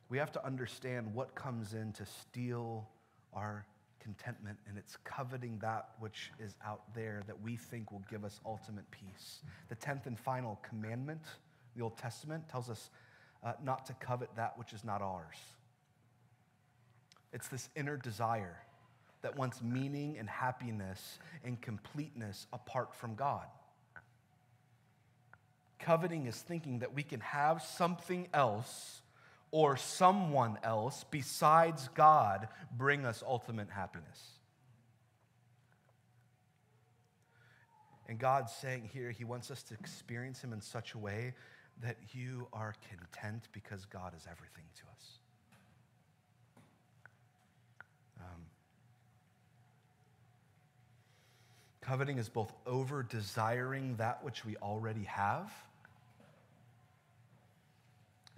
[0.08, 2.88] we have to understand what comes in to steal
[3.32, 3.64] our
[4.00, 8.40] contentment and it's coveting that which is out there that we think will give us
[8.44, 9.40] ultimate peace.
[9.68, 11.22] The 10th and final commandment,
[11.76, 12.90] the Old Testament, tells us
[13.44, 15.36] uh, not to covet that which is not ours.
[17.32, 18.58] It's this inner desire
[19.24, 23.46] that wants meaning and happiness and completeness apart from God.
[25.78, 29.00] Coveting is thinking that we can have something else
[29.50, 34.20] or someone else besides God bring us ultimate happiness.
[38.06, 41.32] And God's saying here, He wants us to experience Him in such a way
[41.82, 45.18] that you are content because God is everything to us.
[51.86, 55.52] Coveting is both over desiring that which we already have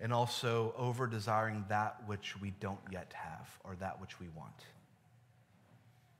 [0.00, 4.64] and also over desiring that which we don't yet have or that which we want.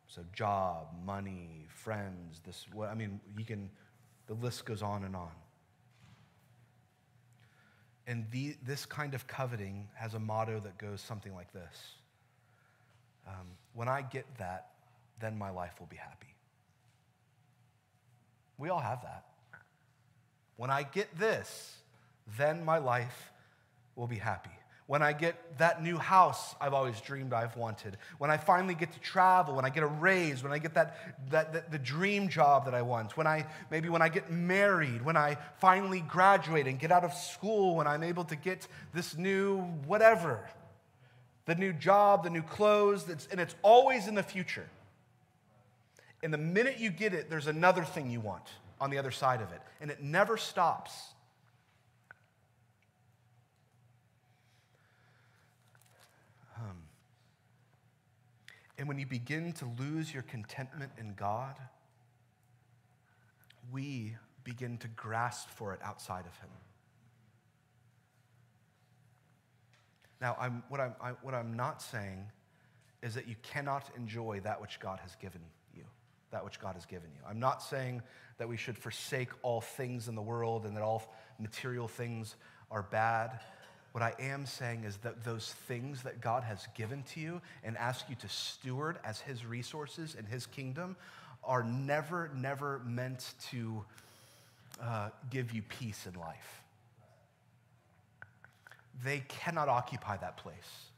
[0.09, 3.69] So, job, money, friends, this, I mean, you can,
[4.29, 5.33] the list goes on and on.
[8.07, 11.97] And the, this kind of coveting has a motto that goes something like this
[13.27, 14.69] um, When I get that,
[15.21, 16.36] then my life will be happy.
[18.59, 19.25] We all have that.
[20.57, 21.77] When I get this,
[22.39, 23.33] then my life
[23.95, 24.51] will be happy.
[24.87, 27.97] When I get that new house I've always dreamed I've wanted.
[28.19, 30.97] When I finally get to travel, when I get a raise, when I get that,
[31.31, 35.05] that, that the dream job that I want, when I maybe when I get married,
[35.05, 39.17] when I finally graduate and get out of school, when I'm able to get this
[39.17, 40.49] new whatever,
[41.47, 44.69] the new job, the new clothes, and it's always in the future.
[46.23, 48.45] And the minute you get it, there's another thing you want
[48.81, 49.61] on the other side of it.
[49.81, 50.93] And it never stops.
[56.57, 56.83] Um,
[58.79, 61.57] and when you begin to lose your contentment in God,
[63.71, 66.51] we begin to grasp for it outside of Him.
[70.21, 72.25] Now, I'm, what, I'm, I, what I'm not saying
[73.03, 75.43] is that you cannot enjoy that which God has given
[76.37, 77.21] that which God has given you.
[77.27, 78.03] I'm not saying
[78.37, 82.37] that we should forsake all things in the world and that all material things
[82.71, 83.41] are bad.
[83.93, 87.75] What I am saying is that those things that God has given to you and
[87.79, 90.97] ask you to steward as His resources and His kingdom
[91.43, 93.83] are never, never meant to
[94.79, 96.63] uh, give you peace in life.
[99.03, 100.91] They cannot occupy that place.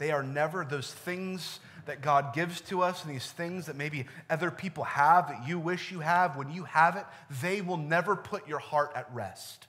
[0.00, 4.06] They are never those things that God gives to us and these things that maybe
[4.30, 6.38] other people have that you wish you have.
[6.38, 7.04] When you have it,
[7.42, 9.66] they will never put your heart at rest.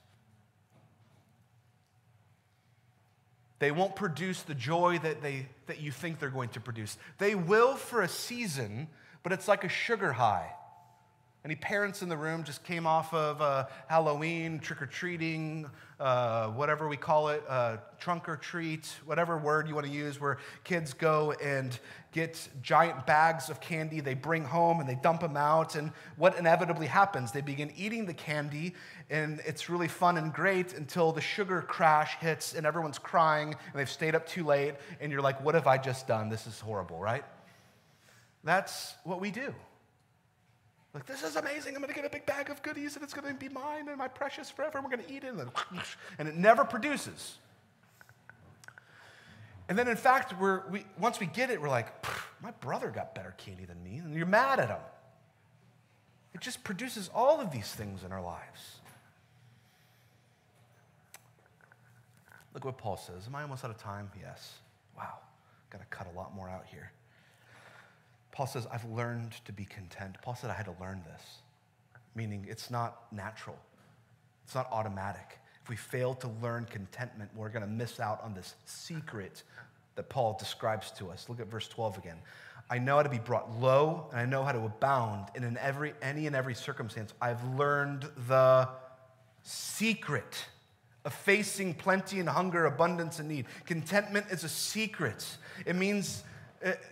[3.60, 6.98] They won't produce the joy that, they, that you think they're going to produce.
[7.18, 8.88] They will for a season,
[9.24, 10.54] but it's like a sugar high.
[11.44, 15.68] Any parents in the room just came off of uh, Halloween, trick or treating,
[16.00, 20.22] uh, whatever we call it, uh, trunk or treat, whatever word you want to use,
[20.22, 21.80] where kids go and
[22.12, 25.76] get giant bags of candy they bring home and they dump them out.
[25.76, 27.32] And what inevitably happens?
[27.32, 28.76] They begin eating the candy,
[29.10, 33.80] and it's really fun and great until the sugar crash hits and everyone's crying and
[33.80, 34.76] they've stayed up too late.
[35.00, 36.30] And you're like, what have I just done?
[36.30, 37.26] This is horrible, right?
[38.44, 39.56] That's what we do.
[40.94, 41.76] Like, this is amazing.
[41.76, 43.88] I'm going to get a big bag of goodies and it's going to be mine
[43.88, 44.78] and my precious forever.
[44.78, 45.34] And we're going to eat it.
[45.34, 45.50] And,
[46.20, 47.38] and it never produces.
[49.70, 51.88] And then, in fact, we're, we, once we get it, we're like,
[52.44, 54.00] my brother got better candy than me.
[54.00, 54.82] And you're mad at him.
[56.34, 58.80] It just produces all of these things in our lives.
[62.54, 63.28] Look what Paul says.
[63.28, 64.12] Am I almost out of time?
[64.20, 64.56] Yes.
[64.98, 65.20] Wow.
[65.70, 66.92] Got to cut a lot more out here.
[68.32, 70.18] Paul says, I've learned to be content.
[70.22, 71.24] Paul said, I had to learn this,
[72.16, 73.58] meaning it's not natural,
[74.46, 75.40] it's not automatic.
[75.64, 79.44] If we fail to learn contentment, we're going to miss out on this secret
[79.96, 81.28] that Paul describes to us.
[81.30, 82.18] Look at verse 12 again.
[82.70, 85.28] I know how to be brought low, and I know how to abound.
[85.36, 88.70] And in every, any and every circumstance, I've learned the
[89.44, 90.46] secret
[91.04, 93.46] of facing plenty and hunger, abundance and need.
[93.66, 95.26] Contentment is a secret.
[95.66, 96.24] It means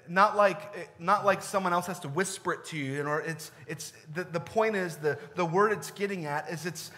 [0.08, 3.04] not like, not like someone else has to whisper it to you.
[3.04, 6.92] Or it's, it's, the, the point is, the, the word it's getting at is it's,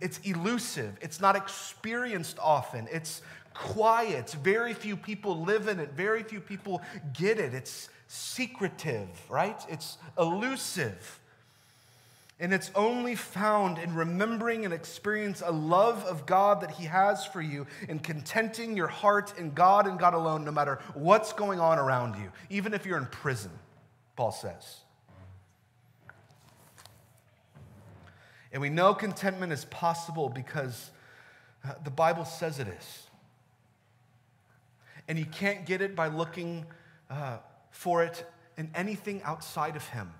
[0.00, 0.96] it's elusive.
[1.00, 2.88] It's not experienced often.
[2.90, 3.22] It's
[3.54, 4.30] quiet.
[4.42, 5.92] Very few people live in it.
[5.92, 7.54] Very few people get it.
[7.54, 9.60] It's secretive, right?
[9.68, 11.17] It's elusive.
[12.40, 17.26] And it's only found in remembering and experience a love of God that He has
[17.26, 21.58] for you and contenting your heart in God and God alone, no matter what's going
[21.58, 23.50] on around you, even if you're in prison,
[24.14, 24.82] Paul says.
[28.52, 30.90] And we know contentment is possible because
[31.64, 33.02] uh, the Bible says it is.
[35.08, 36.66] And you can't get it by looking
[37.10, 37.38] uh,
[37.70, 38.24] for it
[38.56, 40.12] in anything outside of Him.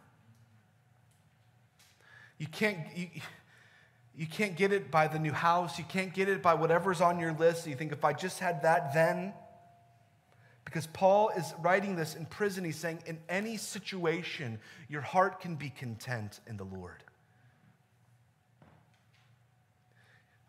[2.39, 3.09] You can't, you,
[4.17, 5.79] you can't get it by the new house.
[5.79, 7.67] You can't get it by whatever's on your list.
[7.67, 9.33] You think, if I just had that then.
[10.65, 12.63] Because Paul is writing this in prison.
[12.63, 14.59] He's saying, in any situation,
[14.89, 17.03] your heart can be content in the Lord.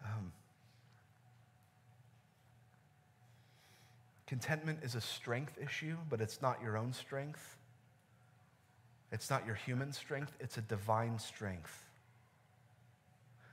[0.03, 0.33] Um,
[4.27, 7.55] contentment is a strength issue, but it's not your own strength.
[9.11, 11.89] It's not your human strength, it's a divine strength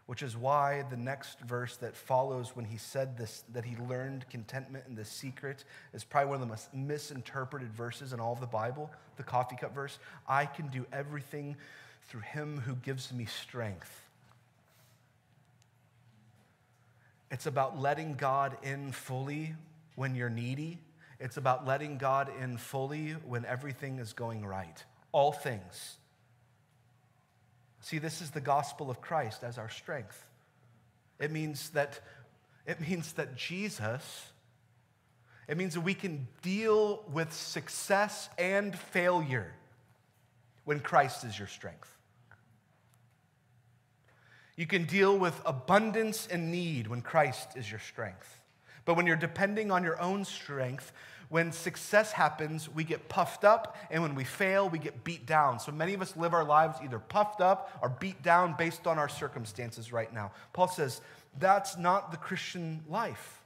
[0.07, 4.29] which is why the next verse that follows when he said this, that he learned
[4.31, 8.41] contentment in the secret, is probably one of the most misinterpreted verses in all of
[8.41, 9.99] the Bible, the coffee cup verse.
[10.29, 11.57] I can do everything
[12.09, 13.91] through him who gives me strength.
[17.33, 19.55] It's about letting God in fully
[19.97, 20.79] when you're needy.
[21.19, 24.85] It's about letting God in fully when everything is going right.
[25.17, 25.97] All things.
[27.81, 30.23] See, this is the gospel of Christ as our strength.
[31.19, 32.01] It means that
[32.67, 34.27] it means that Jesus
[35.49, 39.55] it means that we can deal with success and failure
[40.67, 41.91] when Christ is your strength.
[44.55, 48.36] You can deal with abundance and need when Christ is your strength.
[48.87, 50.93] But when you're depending on your own strength,
[51.29, 55.59] when success happens, we get puffed up, and when we fail, we get beat down.
[55.59, 58.99] So many of us live our lives either puffed up or beat down based on
[58.99, 60.31] our circumstances right now.
[60.53, 61.01] Paul says
[61.39, 63.43] that's not the Christian life.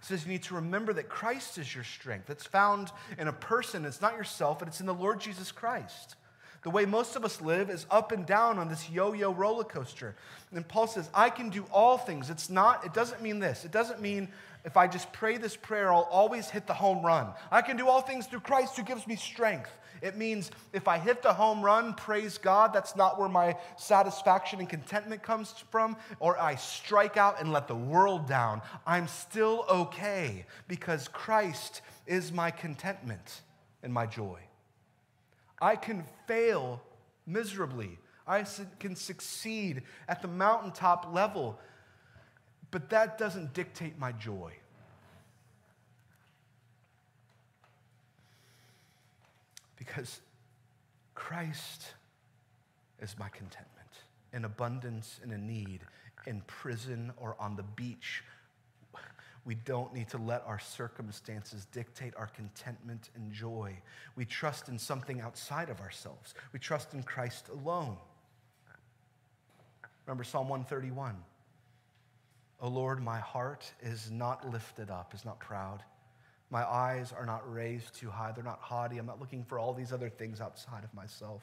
[0.00, 2.28] He says you need to remember that Christ is your strength.
[2.28, 6.16] It's found in a person, it's not yourself, but it's in the Lord Jesus Christ.
[6.62, 9.64] The way most of us live is up and down on this yo yo roller
[9.64, 10.14] coaster.
[10.52, 12.30] And Paul says, I can do all things.
[12.30, 13.64] It's not, it doesn't mean this.
[13.64, 14.28] It doesn't mean
[14.64, 17.32] if I just pray this prayer, I'll always hit the home run.
[17.50, 19.70] I can do all things through Christ who gives me strength.
[20.00, 24.58] It means if I hit the home run, praise God, that's not where my satisfaction
[24.58, 28.62] and contentment comes from, or I strike out and let the world down.
[28.86, 33.42] I'm still okay because Christ is my contentment
[33.82, 34.40] and my joy.
[35.60, 36.82] I can fail
[37.26, 37.98] miserably.
[38.26, 38.44] I
[38.78, 41.58] can succeed at the mountaintop level
[42.72, 44.50] but that doesn't dictate my joy.
[49.76, 50.20] Because
[51.14, 51.94] Christ
[53.00, 53.68] is my contentment
[54.32, 55.80] in abundance, in a need,
[56.26, 58.24] in prison or on the beach.
[59.44, 63.76] We don't need to let our circumstances dictate our contentment and joy.
[64.16, 66.32] We trust in something outside of ourselves.
[66.52, 67.98] We trust in Christ alone.
[70.06, 71.16] Remember Psalm 131.
[72.62, 75.82] O Lord, my heart is not lifted up, is not proud.
[76.48, 78.30] My eyes are not raised too high.
[78.30, 78.98] They're not haughty.
[78.98, 81.42] I'm not looking for all these other things outside of myself.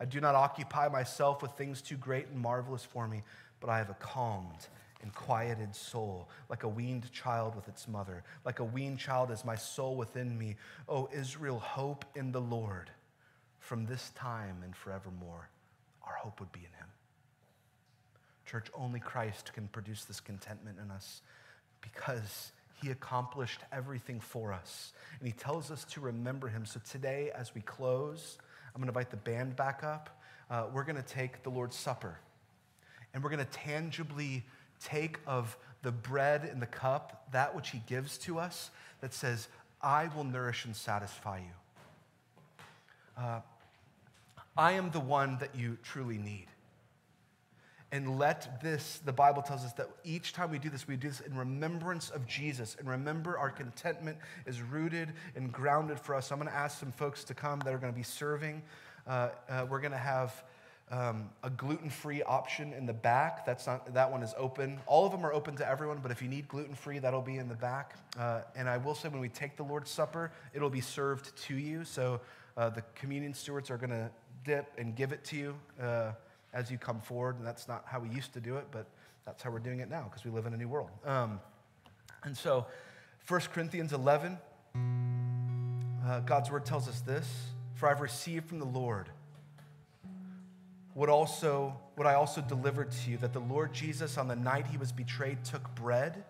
[0.00, 3.22] I do not occupy myself with things too great and marvelous for me,
[3.60, 4.68] but I have a calmed
[5.02, 8.22] and quieted soul, like a weaned child with its mother.
[8.44, 10.56] Like a weaned child is my soul within me.
[10.88, 12.90] O Israel, hope in the Lord
[13.58, 15.50] from this time and forevermore.
[16.06, 16.89] Our hope would be in him.
[18.50, 21.22] Church, only Christ can produce this contentment in us
[21.80, 22.50] because
[22.82, 24.92] he accomplished everything for us.
[25.20, 26.64] And he tells us to remember him.
[26.64, 28.38] So today, as we close,
[28.74, 30.20] I'm going to invite the band back up.
[30.50, 32.18] Uh, we're going to take the Lord's Supper.
[33.14, 34.44] And we're going to tangibly
[34.82, 38.70] take of the bread and the cup, that which he gives to us,
[39.00, 39.46] that says,
[39.80, 42.64] I will nourish and satisfy you.
[43.16, 43.40] Uh,
[44.56, 46.46] I am the one that you truly need.
[47.92, 51.08] And let this, the Bible tells us that each time we do this, we do
[51.08, 52.76] this in remembrance of Jesus.
[52.78, 54.16] And remember, our contentment
[54.46, 56.28] is rooted and grounded for us.
[56.28, 58.62] So I'm going to ask some folks to come that are going to be serving.
[59.08, 60.44] Uh, uh, we're going to have
[60.92, 63.44] um, a gluten-free option in the back.
[63.44, 64.78] That's not that one is open.
[64.86, 67.48] All of them are open to everyone, but if you need gluten-free, that'll be in
[67.48, 67.96] the back.
[68.18, 71.56] Uh, and I will say, when we take the Lord's Supper, it'll be served to
[71.56, 71.84] you.
[71.84, 72.20] So
[72.56, 74.10] uh, the communion stewards are going to
[74.44, 75.54] dip and give it to you.
[75.80, 76.12] Uh,
[76.52, 77.36] as you come forward.
[77.38, 78.86] And that's not how we used to do it, but
[79.24, 80.90] that's how we're doing it now because we live in a new world.
[81.04, 81.40] Um,
[82.24, 82.66] and so,
[83.28, 84.38] 1 Corinthians 11,
[86.06, 87.28] uh, God's word tells us this
[87.74, 89.08] For I've received from the Lord
[90.94, 94.66] what, also, what I also delivered to you that the Lord Jesus, on the night
[94.66, 96.24] he was betrayed, took bread.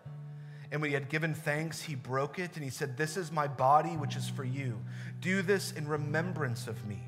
[0.71, 3.47] And when he had given thanks, he broke it and he said, This is my
[3.47, 4.79] body, which is for you.
[5.19, 7.01] Do this in remembrance of me.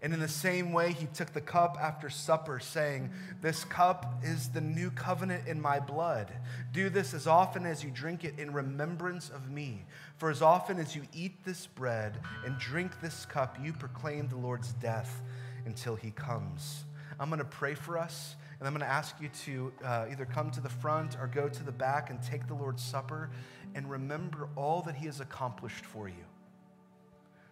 [0.00, 3.10] And in the same way, he took the cup after supper, saying,
[3.42, 6.32] This cup is the new covenant in my blood.
[6.72, 9.84] Do this as often as you drink it in remembrance of me.
[10.16, 14.36] For as often as you eat this bread and drink this cup, you proclaim the
[14.36, 15.20] Lord's death
[15.66, 16.84] until he comes.
[17.18, 20.26] I'm going to pray for us, and I'm going to ask you to uh, either
[20.26, 23.30] come to the front or go to the back and take the Lord's Supper
[23.74, 26.27] and remember all that he has accomplished for you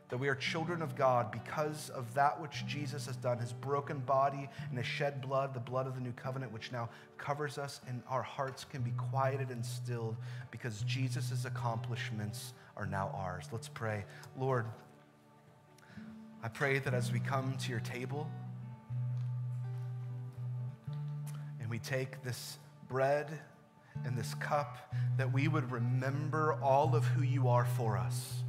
[0.08, 3.98] that we are children of God because of that which Jesus has done, his broken
[3.98, 6.88] body and his shed blood, the blood of the new covenant, which now
[7.18, 10.16] covers us, and our hearts can be quieted and stilled
[10.50, 13.46] because Jesus' accomplishments are now ours.
[13.50, 14.04] Let's pray.
[14.38, 14.66] Lord,
[16.42, 18.30] I pray that as we come to your table
[21.60, 23.40] and we take this bread
[24.04, 28.44] and this cup, that we would remember all of who you are for us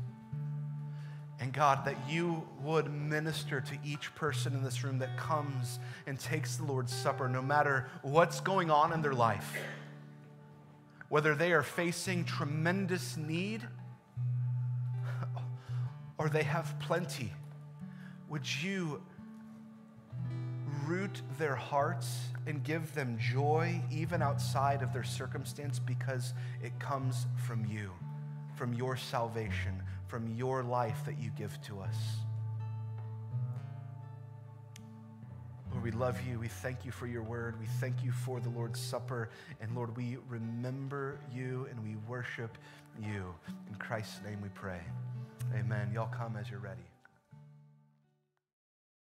[1.39, 6.19] and God, that you would minister to each person in this room that comes and
[6.19, 9.55] takes the Lord's Supper, no matter what's going on in their life,
[11.09, 13.61] whether they are facing tremendous need
[16.17, 17.31] or they have plenty.
[18.29, 19.01] Would you
[20.87, 26.33] root their hearts and give them joy even outside of their circumstance because
[26.63, 27.91] it comes from you,
[28.57, 31.95] from your salvation, from your life that you give to us.
[35.71, 36.39] Lord, we love you.
[36.39, 37.59] We thank you for your word.
[37.59, 39.29] We thank you for the Lord's Supper.
[39.61, 42.57] And Lord, we remember you and we worship
[42.99, 43.33] you.
[43.69, 44.81] In Christ's name we pray.
[45.53, 45.91] Amen.
[45.93, 46.96] Y'all come as you're ready.